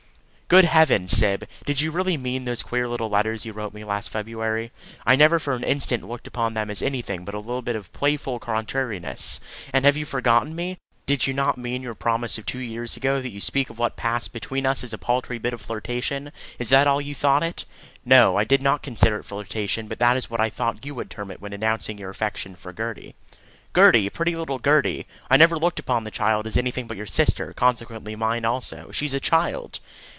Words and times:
"Good 0.59 0.65
heavens, 0.65 1.13
Syb! 1.15 1.47
Did 1.65 1.79
you 1.79 1.91
really 1.91 2.17
mean 2.17 2.43
those 2.43 2.61
queer 2.61 2.85
little 2.85 3.09
letters 3.09 3.45
you 3.45 3.53
wrote 3.53 3.73
me 3.73 3.85
last 3.85 4.09
February? 4.09 4.73
I 5.05 5.15
never 5.15 5.39
for 5.39 5.55
an 5.55 5.63
instant 5.63 6.03
looked 6.05 6.27
upon 6.27 6.55
them 6.55 6.69
as 6.69 6.81
anything 6.81 7.23
but 7.23 7.33
a 7.33 7.39
little 7.39 7.61
bit 7.61 7.77
of 7.77 7.93
playful 7.93 8.37
contrariness. 8.37 9.39
And 9.73 9.85
have 9.85 9.95
you 9.95 10.03
forgotten 10.03 10.53
me? 10.53 10.77
Did 11.05 11.25
you 11.25 11.33
not 11.33 11.57
mean 11.57 11.81
your 11.81 11.95
promise 11.95 12.37
of 12.37 12.45
two 12.45 12.59
years 12.59 12.97
ago, 12.97 13.21
that 13.21 13.29
you 13.31 13.39
speak 13.39 13.69
of 13.69 13.79
what 13.79 13.95
passed 13.95 14.33
between 14.33 14.65
us 14.65 14.83
as 14.83 14.91
a 14.91 14.97
paltry 14.97 15.37
bit 15.37 15.53
of 15.53 15.61
flirtation? 15.61 16.33
Is 16.59 16.67
that 16.67 16.85
all 16.85 16.99
you 16.99 17.15
thought 17.15 17.43
it?" 17.43 17.63
"No, 18.03 18.35
I 18.35 18.43
did 18.43 18.61
not 18.61 18.83
consider 18.83 19.19
it 19.19 19.23
flirtation; 19.25 19.87
but 19.87 19.99
that 19.99 20.17
is 20.17 20.29
what 20.29 20.41
I 20.41 20.49
thought 20.49 20.85
you 20.85 20.93
would 20.95 21.09
term 21.09 21.31
it 21.31 21.39
when 21.39 21.53
announcing 21.53 21.97
your 21.97 22.09
affection 22.09 22.57
for 22.57 22.73
Gertie." 22.73 23.15
"Gertie! 23.73 24.09
Pretty 24.09 24.35
little 24.35 24.59
Gertie! 24.59 25.07
I 25.29 25.37
never 25.37 25.57
looked 25.57 25.79
upon 25.79 26.03
the 26.03 26.11
child 26.11 26.45
as 26.45 26.57
anything 26.57 26.87
but 26.87 26.97
your 26.97 27.05
sister, 27.05 27.53
consequently 27.53 28.17
mine 28.17 28.43
also. 28.43 28.91
She's 28.91 29.13
a 29.13 29.21
child." 29.21 29.79